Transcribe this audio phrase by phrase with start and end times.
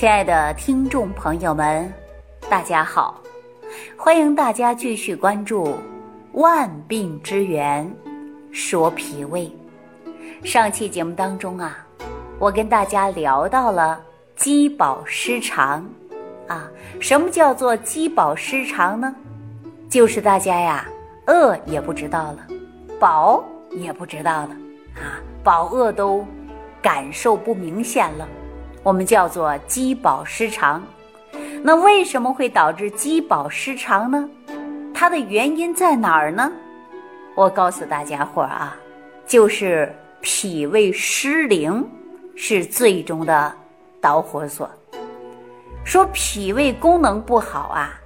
[0.00, 1.92] 亲爱的听众朋友们，
[2.48, 3.20] 大家好！
[3.98, 5.66] 欢迎大家继续关注
[6.32, 7.94] 《万病之源
[8.50, 9.52] 说脾胃》。
[10.46, 11.86] 上期节目当中啊，
[12.38, 14.00] 我跟大家聊到了
[14.36, 15.86] 饥饱失常
[16.48, 16.70] 啊。
[16.98, 19.14] 什么叫做饥饱失常呢？
[19.86, 20.88] 就是大家呀，
[21.26, 22.38] 饿也不知道了，
[22.98, 24.56] 饱也不知道了
[24.94, 26.24] 啊，饱饿都
[26.80, 28.26] 感受不明显了。
[28.82, 30.82] 我们叫做饥饱失常，
[31.62, 34.28] 那为什么会导致饥饱失常呢？
[34.94, 36.50] 它的原因在哪儿呢？
[37.34, 38.76] 我告诉大家伙啊，
[39.26, 41.86] 就是脾胃失灵
[42.34, 43.52] 是最终的
[44.00, 44.68] 导火索。
[45.84, 48.00] 说脾胃功能不好啊，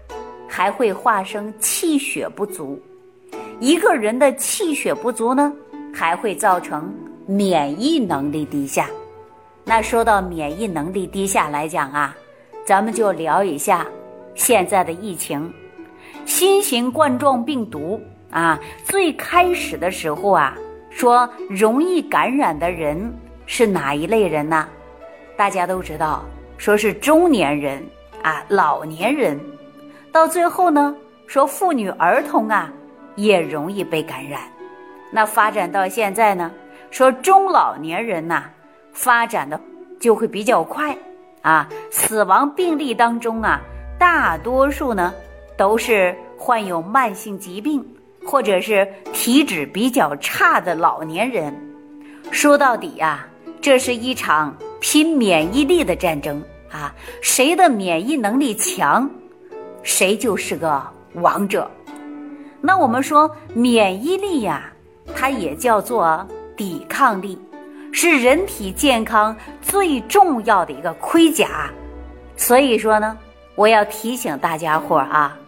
[0.48, 2.80] 还会化生气血不足。
[3.60, 5.52] 一个人的气血不足呢，
[5.92, 6.92] 还会造成
[7.26, 8.88] 免疫能力低下。
[9.66, 12.14] 那说到免疫能力低下来讲啊，
[12.66, 13.86] 咱们就聊一下
[14.34, 15.50] 现在的疫情，
[16.26, 17.98] 新型冠状病毒
[18.30, 20.54] 啊，最开始的时候啊，
[20.90, 23.10] 说容易感染的人
[23.46, 24.68] 是哪一类人呢？
[25.34, 26.22] 大家都知道，
[26.58, 27.82] 说是中年人
[28.22, 29.40] 啊，老年人，
[30.12, 30.94] 到最后呢，
[31.26, 32.70] 说妇女儿童啊
[33.16, 34.42] 也容易被感染。
[35.10, 36.52] 那发展到现在呢，
[36.90, 38.44] 说中老年人呐。
[38.94, 39.60] 发展的
[40.00, 40.96] 就会比较快，
[41.42, 43.60] 啊，死亡病例当中啊，
[43.98, 45.12] 大多数呢
[45.58, 47.84] 都是患有慢性疾病
[48.24, 51.54] 或者是体质比较差的老年人。
[52.30, 53.26] 说到底呀，
[53.60, 59.10] 这是一场拼免疫力的战争啊，谁的免疫能力强，
[59.82, 60.82] 谁就是个
[61.14, 61.70] 王者。
[62.60, 64.72] 那我们说免疫力呀，
[65.14, 66.26] 它也叫做
[66.56, 67.38] 抵抗力。
[67.96, 71.70] 是人体健康最重要的一个盔甲，
[72.36, 73.16] 所以说呢，
[73.54, 75.38] 我要提醒大家伙啊，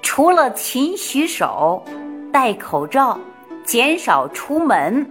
[0.00, 1.84] 除了勤洗手、
[2.32, 3.20] 戴口罩、
[3.62, 5.06] 减少出门，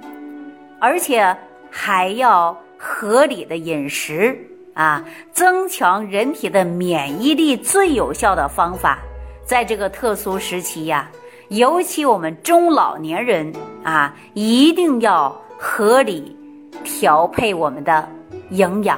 [0.80, 1.38] 而且
[1.70, 4.36] 还要合理的饮食
[4.74, 8.98] 啊，增强人体的免疫力最有效的方法，
[9.46, 11.08] 在这个特殊时期呀，
[11.50, 13.54] 尤其我们中老年人
[13.84, 16.36] 啊，一定要合理。
[16.84, 18.08] 调配我们的
[18.50, 18.98] 营养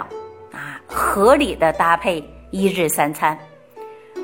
[0.51, 3.37] 啊，合理的搭配一日三餐。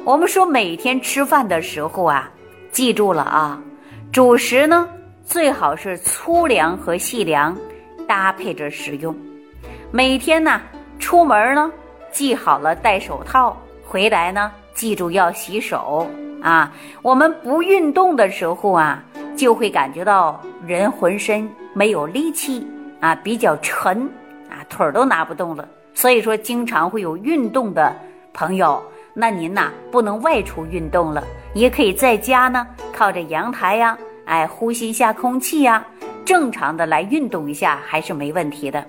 [0.06, 2.32] 我们说每天吃饭的时候啊，
[2.72, 3.62] 记住了啊，
[4.12, 4.88] 主食呢
[5.24, 7.56] 最好是粗粮和细粮
[8.08, 9.16] 搭配着食用。
[9.92, 10.62] 每天呢
[10.98, 11.72] 出门呢
[12.12, 13.56] 记好了戴手套，
[13.86, 16.08] 回来呢记住要洗手
[16.42, 16.72] 啊。
[17.02, 19.04] 我们不运动的时候啊，
[19.36, 22.66] 就会感觉到人浑身没有力气。
[23.00, 24.10] 啊，比较沉
[24.50, 25.68] 啊，腿儿都拿不动了。
[25.94, 27.94] 所以说，经常会有运动的
[28.34, 28.82] 朋友，
[29.14, 31.24] 那您呐不能外出运动了，
[31.54, 35.86] 也可以在家呢，靠着阳台呀，哎，呼吸一下空气呀，
[36.24, 38.86] 正常的来运动一下还是没问题的。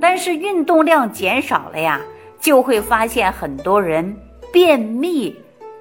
[0.00, 2.00] 但是运动量减少了呀，
[2.38, 4.16] 就会发现很多人
[4.52, 5.36] 便秘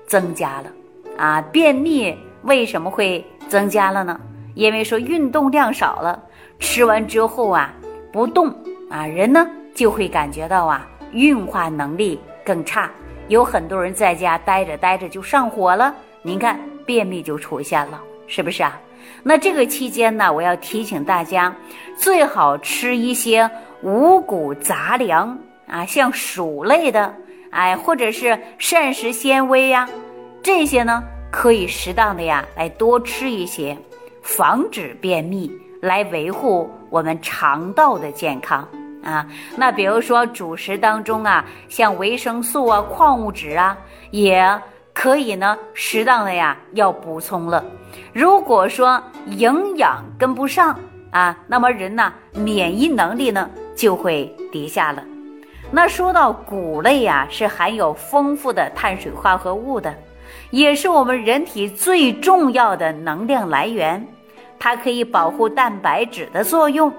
[0.07, 0.71] 增加了
[1.17, 1.41] 啊。
[1.51, 4.19] 便秘为什么会增加了呢？
[4.55, 6.23] 因为说运动量少了。
[6.59, 7.73] 吃完之后啊，
[8.11, 8.53] 不动
[8.89, 12.89] 啊，人呢就会感觉到啊，运化能力更差。
[13.27, 18.79] 有很多人在家待着待着就上火了，您看便秘就出现了，是不是啊？
[19.23, 21.53] 那这个期间呢，我要提醒大家，
[21.97, 23.49] 最好吃一些
[23.81, 25.37] 五谷杂粮
[25.67, 27.13] 啊，像薯类的，
[27.51, 29.87] 哎，或者是膳食纤维呀，
[30.41, 33.77] 这些呢可以适当的呀来多吃一些，
[34.21, 35.51] 防止便秘。
[35.81, 38.67] 来维护我们肠道的健康
[39.03, 43.77] 啊，那比如说主食当中啊，像维生素啊、矿物质啊，
[44.11, 44.61] 也
[44.93, 47.63] 可以呢，适当的呀要补充了。
[48.13, 50.77] 如果说营养跟不上
[51.11, 55.03] 啊，那么人呢免疫能力呢就会低下了。
[55.71, 59.93] 那说到谷类呀，是含有丰富的碳水化合物的，
[60.49, 64.05] 也是我们人体最重要的能量来源。
[64.59, 66.91] 它可以保护蛋白质的作用，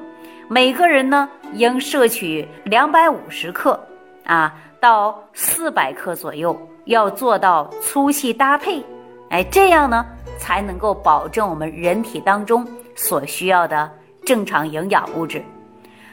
[0.49, 3.78] 每个人呢应摄取两百五十克
[4.25, 8.82] 啊到四百克左右，要做到粗细搭配，
[9.31, 10.06] 哎，这样呢
[10.38, 13.90] 才能够保证我们人体当中所需要的
[14.25, 15.43] 正常营养物质。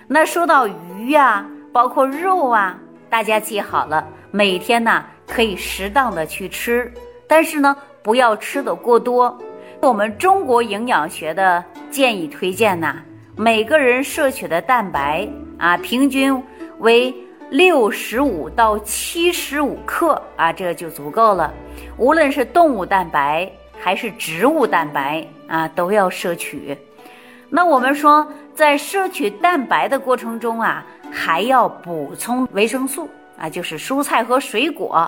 [0.08, 2.78] 那说到鱼呀，包括肉啊，
[3.10, 6.92] 大家记好了，每天呢可以适当的去吃，
[7.28, 9.38] 但是呢不要吃的过多。
[9.86, 12.96] 我们中国营养学的建议推荐呢，
[13.36, 15.28] 每个人摄取的蛋白
[15.60, 16.44] 啊，平均
[16.80, 17.14] 为
[17.52, 21.54] 六十五到七十五克啊，这就足够了。
[21.98, 23.48] 无论是动物蛋白
[23.80, 26.76] 还是植物蛋白啊，都要摄取。
[27.48, 33.08] 那我们说，在摄取蛋白的过程中啊，还要补充维生素
[33.38, 35.08] 啊，就是蔬菜和水果。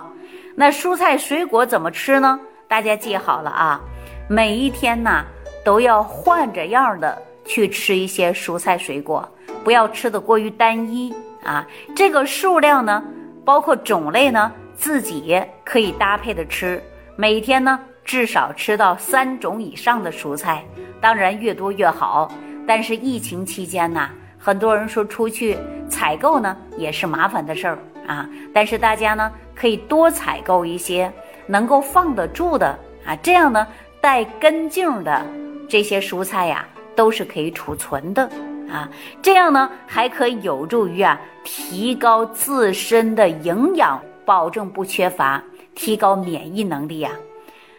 [0.54, 2.38] 那蔬菜水果怎么吃呢？
[2.68, 3.80] 大家记好了啊，
[4.30, 5.24] 每一天呢
[5.64, 7.16] 都要换着样的
[7.46, 9.26] 去吃一些蔬菜水果，
[9.64, 11.12] 不要吃的过于单一。
[11.42, 11.66] 啊，
[11.96, 13.02] 这个数量呢，
[13.42, 16.82] 包括种类呢，自己可以搭配的吃。
[17.16, 20.62] 每天呢，至少吃到三种以上的蔬菜，
[21.00, 22.30] 当然越多越好。
[22.66, 25.56] 但是疫情期间呢，很多人说出去
[25.88, 28.28] 采购呢也是麻烦的事儿啊。
[28.52, 31.10] 但是大家呢可以多采购一些
[31.46, 33.66] 能够放得住的啊，这样呢
[34.08, 35.22] 带根茎的
[35.68, 36.66] 这些蔬菜呀，
[36.96, 38.22] 都是可以储存的。
[38.66, 38.88] 啊，
[39.20, 45.44] 这样呢还可以有助于啊提高自身的营养，保证不缺乏，
[45.74, 47.10] 提高免疫能力呀。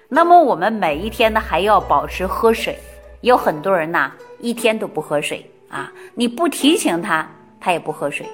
[0.08, 2.78] 那么我们每一天呢还要保持喝水，
[3.22, 7.28] 有很多人呐一天都不喝水啊，你不提醒他，
[7.60, 8.28] 他也不喝水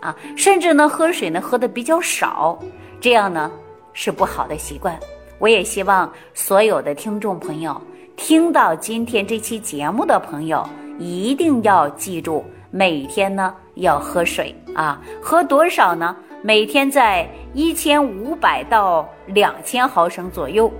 [0.00, 2.58] 啊，甚至呢喝水呢喝的比较少，
[2.98, 3.52] 这样呢
[3.92, 4.98] 是不好的习惯。
[5.42, 7.82] 我也希望所有的听众朋友
[8.14, 10.64] 听到今天这期节目的朋友。
[11.00, 16.14] 一定要记住，每天呢要喝水啊，喝多少呢？
[16.42, 20.72] 每天在一千五百到两千毫升左右。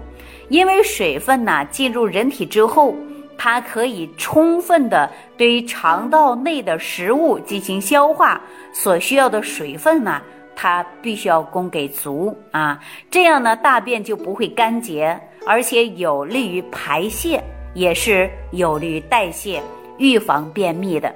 [0.48, 2.94] 因为水分呢进入人体之后，
[3.36, 8.40] 它可以充分的对于肠道内的食物进行消化，
[8.72, 10.22] 所需要的水分呢，
[10.54, 17.43] 它必须要供给足啊，这样呢大便就不会干结，而且有利于排泄，
[17.75, 19.62] 也是有利于代谢。
[19.99, 21.14] 预防便秘的，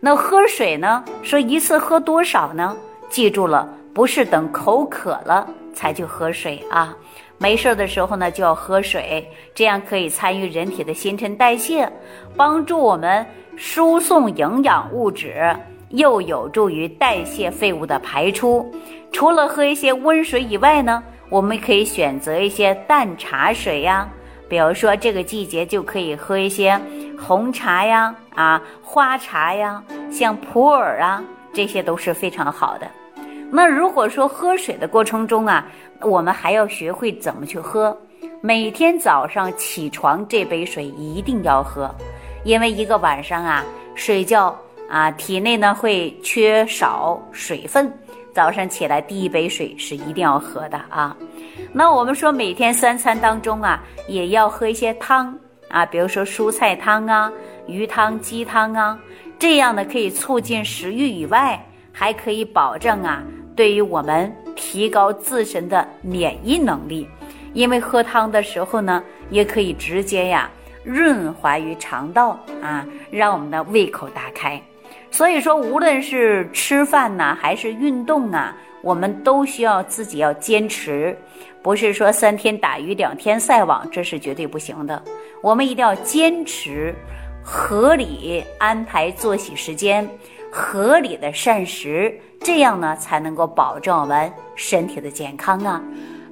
[0.00, 1.04] 那喝水呢？
[1.22, 2.74] 说一次喝多少呢？
[3.10, 6.96] 记住了，不是等口渴了才去喝水啊。
[7.36, 11.86] 没事的时候呢，就要喝水，这样可以参与人体的新陈代谢，
[12.36, 13.26] 帮助我们
[13.56, 15.54] 输送营养物质，
[15.92, 18.70] 又有助于代谢废物的排出。
[19.10, 24.08] 除了喝一些温水以外呢，我们可以选择一些淡茶水呀。
[24.48, 26.78] 比如说这个季节就可以喝一些
[27.18, 31.22] 红茶呀，啊花茶呀，像普洱啊，
[31.54, 32.86] 这些都是非常好的。
[33.50, 35.66] 那如果说喝水的过程中啊，
[36.00, 37.96] 我们还要学会怎么去喝。
[38.40, 41.94] 每天早上起床这杯水一定要喝，
[42.44, 44.54] 因为一个晚上啊睡觉
[44.92, 47.90] 啊，体内呢会缺少水分。
[48.34, 51.16] 早上起来第一杯水是一定要喝的啊。
[51.72, 55.34] 那我们说每天三餐当中啊，也要喝一些汤
[55.70, 57.32] 啊，比如说蔬菜汤啊、
[57.66, 58.98] 鱼汤、鸡汤啊，
[59.38, 61.58] 这样呢可以促进食欲以外，
[61.90, 63.22] 还可以保证啊，
[63.56, 67.08] 对于我们提高自身的免疫能力。
[67.54, 70.50] 因为喝汤的时候呢，也可以直接呀
[70.84, 74.62] 润滑于肠道啊，让我们的胃口大开。
[75.12, 81.14] 所以说，无论是吃饭呐，还是运动啊，我们都需要自己要坚持，
[81.60, 85.00] 不是说三天打鱼两天晒网，这是绝对不行的。
[85.42, 86.94] 我们一定要坚持
[87.44, 90.08] 合理安排作息时间，
[90.54, 95.82] 合理的膳食，这样呢才能够保证我们身体的健康啊。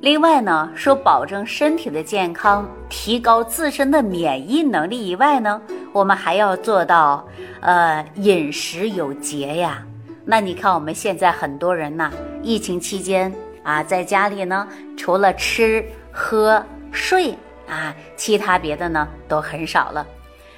[0.03, 5.59] 另外呢，说保证身体的健康，提高自身的免疫能力以外呢，
[5.91, 7.27] 我们还要做到，
[7.63, 9.83] 呃，饮食有节呀。
[10.27, 12.13] 那你看我们现在很多人呐，
[12.43, 16.63] 疫情期间啊，在家里呢，除了吃喝
[16.93, 17.35] 睡
[17.67, 20.07] 啊，其他别的呢都很少了。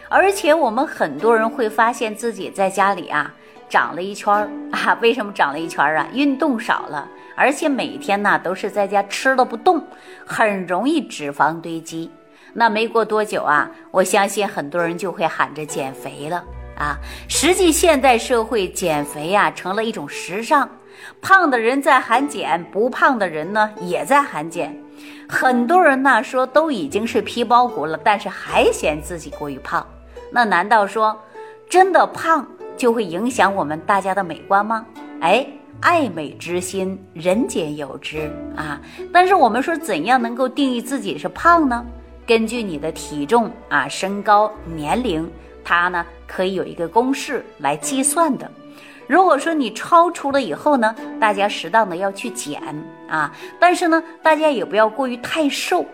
[0.08, 3.32] 而且我们很多人会发现自己在家里啊。
[3.72, 4.98] 长了一圈儿 啊？
[5.00, 6.06] 为什么长了一圈儿啊？
[6.12, 9.82] 运动少了，而且每天呢都是在家吃了不动，
[10.26, 12.10] 很容易脂肪堆积。
[12.52, 16.44] 那没过多久啊，我相信很多人就会喊着减肥了
[16.76, 16.98] 啊。
[17.26, 20.68] 实际现代社会减肥呀成了一种时尚，
[21.22, 24.78] 胖的人在喊减，不胖的人呢也在喊减。
[25.26, 29.86] 很多人呢说都已经是皮包骨了，但是还嫌自己过于胖。
[30.30, 31.18] 那难道说
[31.70, 32.46] 真的胖？
[32.76, 34.84] 就会影响我们大家的美观吗？
[35.20, 35.46] 哎，
[35.80, 38.80] 爱美之心，人皆有之啊。
[39.12, 41.84] 但是我们说，怎样能够定义自己是胖呢？
[42.26, 45.28] 根据你的体重啊、身高、年龄，
[45.64, 48.50] 它呢可以有一个公式来计算的。
[49.08, 52.62] 如果说你超出了以后呢，大家适当的要去减
[53.08, 53.32] 啊。
[53.58, 55.84] 但是呢，大家也不要过于太瘦。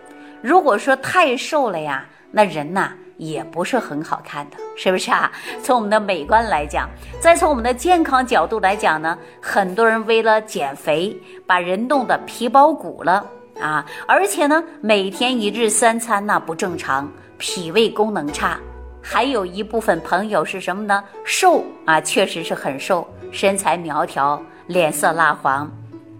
[0.40, 5.30] 如果说太瘦了呀，那人呐也不是很好看的，是不是啊？
[5.62, 6.88] 从我们的美观来讲，
[7.20, 11.14] 再从我们的健康角度来讲呢，很多人为了减肥，
[11.46, 13.26] 把人弄得皮包骨了
[13.60, 18.58] 啊，而且呢，每天一日三餐那不正常，脾胃功能差。
[19.00, 21.02] 还有一部分朋友是什么呢？
[21.24, 25.70] 瘦啊，确实是很瘦，身材苗条，脸色蜡黄。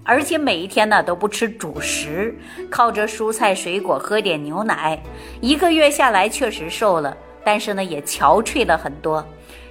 [0.09, 2.35] 而且每一天呢都不吃主食，
[2.71, 4.99] 靠着蔬菜水果喝点牛奶，
[5.43, 9.23] 一个月下来确实瘦了，但是呢也憔悴了很多。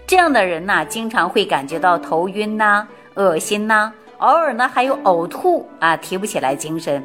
[0.06, 7.04] 这样的人呢，经常会感觉到头晕呐、恶心呐，偶尔呢还有呕吐啊，提不起来精神。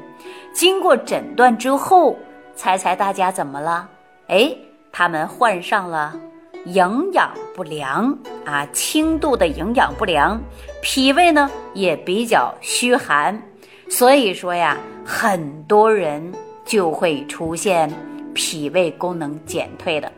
[0.53, 2.19] 经过诊断之后，
[2.55, 3.89] 猜猜大家怎么了？
[4.29, 4.55] 哎，
[4.93, 6.15] 他们患上了。
[6.67, 10.41] 营养不良啊，轻度的营养不良，
[10.83, 13.41] 脾胃呢也比较虚寒，
[13.89, 16.33] 所以说呀，很多人
[16.65, 17.89] 就会出现
[18.35, 20.11] 脾胃功能减退的。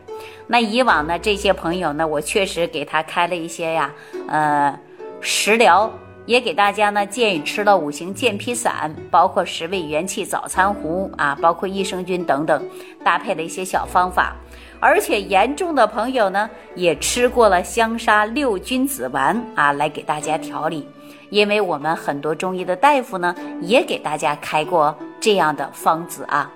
[0.47, 3.93] 那以往呢，这些朋友呢，我确实给他开了一些呀，
[4.27, 4.77] 呃，
[5.21, 5.91] 食疗，
[6.25, 12.67] 也给大家呢建议吃了五行健脾散，包括十味元气早餐壶啊，包括益生菌等等，
[13.03, 14.35] 搭配了一些小方法。
[14.85, 20.87] 而且严重的朋友呢，也吃过了香砂六君子丸啊，来给大家调理。
[21.31, 26.51] 因为我们很多中医的大夫呢，也给大家开过这样的方子啊。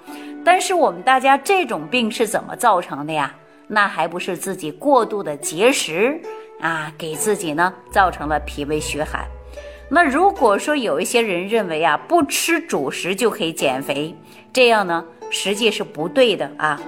[0.45, 3.33] 但是我们大家这种病是怎么造成的呀？
[3.65, 6.21] 那还不是自己过度的节食
[6.61, 9.25] 啊，给自己呢造成了脾胃虚寒。
[9.89, 14.15] 那如果说有一些人认为啊，不吃主食就可以减肥，
[14.53, 16.79] 这样呢，实际是不对的啊。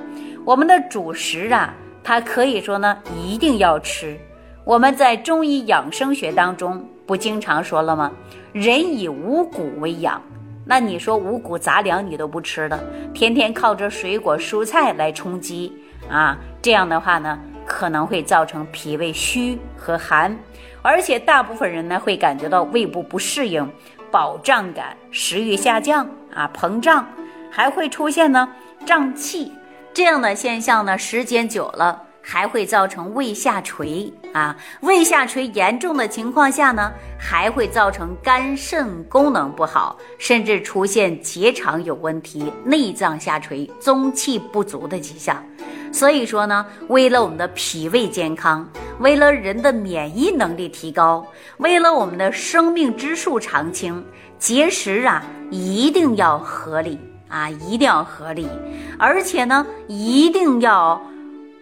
[0.43, 4.17] 我们的主食啊，它可以说呢，一定要吃。
[4.63, 8.11] 我们在中医养生学当中不经常说了吗？
[8.51, 10.21] 人以五谷为养。
[10.65, 12.79] 那你说五谷杂粮你都不吃了，
[13.13, 15.73] 天天靠着水果蔬菜来充饥
[16.09, 20.35] 啊，这样的话呢，可能会造成脾胃虚和寒，
[20.81, 23.67] 而且大部分人呢会感觉到胃部不适应、
[24.09, 27.07] 饱胀感、食欲下降啊、膨胀，
[27.51, 28.47] 还会出现呢
[28.85, 29.51] 胀气。
[29.93, 34.55] 这样的现象呢，时间久了还会造成胃下垂啊。
[34.81, 45.43] 胃下垂严重的情况下呢，还会造成肝肾功能不好，甚至出现结肠有问题、内脏下垂、中气不足的迹象。
[45.91, 48.65] 所以说呢，为了我们的脾胃健康，
[48.99, 51.25] 为了人的免疫能力提高，
[51.57, 54.01] 为了我们的生命之树长青，
[54.39, 56.97] 节食啊一定要合理。
[57.31, 58.49] 啊，一定要合理，
[58.99, 61.01] 而且呢，一定要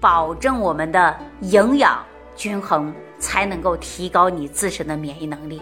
[0.02, 2.04] 保证我们的营养
[2.36, 5.62] 均衡，才能够提高你自身的免疫能力。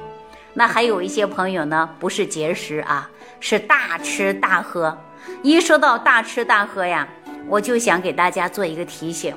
[0.54, 3.10] 那还有一些朋友呢，不是节食啊，
[3.42, 4.98] 是大吃大喝。
[5.44, 7.06] 一说到大吃大喝呀，
[7.50, 9.36] 我就想给大家做一个提醒。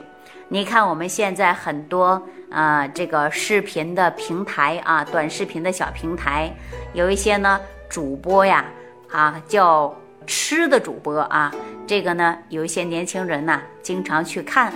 [0.49, 6.55] 你看我们现在很多啊，这个视频的平台啊，短视频的小平台，
[6.93, 8.65] 有一些呢主播呀，
[9.11, 9.93] 啊叫。
[10.27, 11.53] 吃的主播啊，
[11.87, 14.73] 这个呢，有一些年轻人呢，经常去看。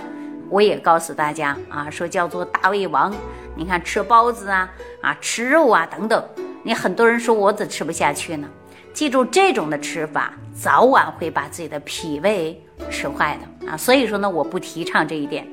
[0.49, 3.13] 我也告诉大家啊，说叫做大胃王。
[3.55, 4.69] 你看吃包子啊，
[5.01, 6.23] 啊吃肉啊等等。
[6.61, 8.47] 你很多人说我怎吃不下去呢？
[8.93, 13.77] 记住这种的吃法，早晚会把自己的脾胃吃坏的啊。
[13.77, 15.47] 所以说呢，我不提倡这一点。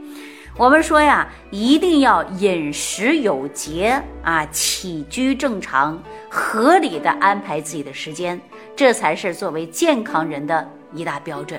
[0.59, 8.39] 我们说呀，一定要饮食有节啊，起居正常，合理的安排自己的时间。
[8.77, 11.59] 这才是作为健康人的一大标准。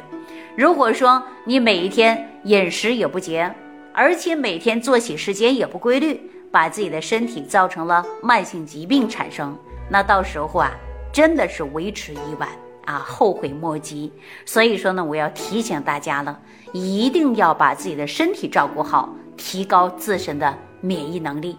[0.56, 3.52] 如果说你每一天饮食也不节，
[3.94, 6.22] 而且每天作息时间也不规律，
[6.52, 9.58] 把自己的身体造成了慢性疾病产生，
[9.90, 10.72] 那到时候啊，
[11.12, 12.48] 真的是为时已晚
[12.86, 14.12] 啊，后悔莫及。
[14.46, 16.40] 所以说呢，我要提醒大家了，
[16.72, 21.58] 一定要把自己的身体照顾好，提高自身的免疫能力。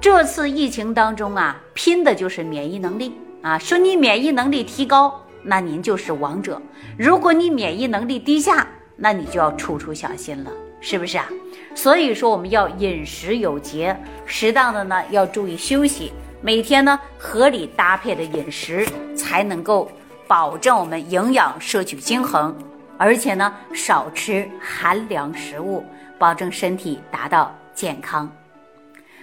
[0.00, 3.12] 这次疫情当中啊，拼的就是免疫能力。
[3.40, 6.60] 啊，说你免疫能力提高，那您就是王者；
[6.96, 11.28] 如果你免疫能力低下，那你就要处处小心了，是不是啊？
[11.72, 13.96] 所以说我们要饮食有节，
[14.26, 18.84] 适当的呢要注意休息，每天呢合理搭配的饮食，
[19.14, 19.88] 才能够
[20.28, 22.54] 保证我们营养摄取均衡，
[22.98, 25.82] 而且呢少吃寒凉食物，
[26.18, 28.30] 保证身体达到健康。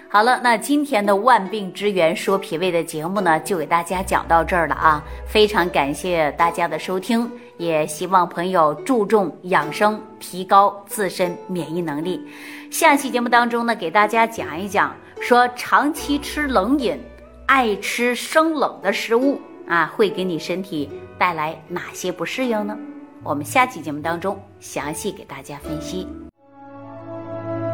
[0.09, 5.03] 好了，那今天的万病之源说脾胃的节目呢，就给大家讲到这儿了啊！
[5.27, 12.25] 非常感谢大家的收听，也希望朋友注重养生，提高自身免疫能力。
[12.71, 16.97] 下期节目当中呢，给大家讲一讲，说长期吃冷饮，
[17.45, 22.77] 爱吃生冷的食物啊，会给你身体带来哪些不适应呢？
[23.23, 26.07] 我们下期节目当中详细给大家分析。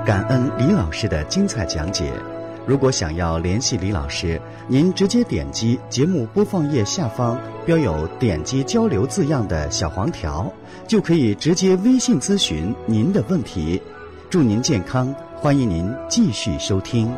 [0.05, 2.11] 感恩李老师的精彩讲解。
[2.65, 10.51] 如果想要联系李老师，您直接点击节目播放页下方标有“点击交流”字样的小黄条，
[10.87, 13.81] 就可以直接微信咨询您的问题。
[14.29, 17.11] 祝您健康，欢迎您继续收听。